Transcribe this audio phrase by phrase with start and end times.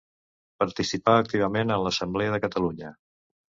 [0.63, 2.93] Participà activament en l'Assemblea de Catalunya.